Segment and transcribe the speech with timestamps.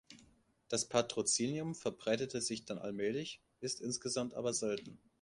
[0.67, 4.97] Das Patrozinium verbreitete sich dann allmählich, ist insgesamt aber selten.